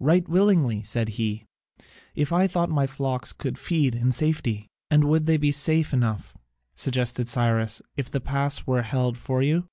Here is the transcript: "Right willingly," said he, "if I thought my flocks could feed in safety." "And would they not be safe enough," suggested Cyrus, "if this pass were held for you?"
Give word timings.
"Right 0.00 0.28
willingly," 0.28 0.82
said 0.82 1.10
he, 1.10 1.44
"if 2.16 2.32
I 2.32 2.48
thought 2.48 2.68
my 2.68 2.88
flocks 2.88 3.32
could 3.32 3.56
feed 3.56 3.94
in 3.94 4.10
safety." 4.10 4.66
"And 4.90 5.04
would 5.04 5.26
they 5.26 5.36
not 5.36 5.42
be 5.42 5.52
safe 5.52 5.92
enough," 5.94 6.36
suggested 6.74 7.28
Cyrus, 7.28 7.80
"if 7.96 8.10
this 8.10 8.22
pass 8.24 8.66
were 8.66 8.82
held 8.82 9.16
for 9.16 9.42
you?" 9.42 9.68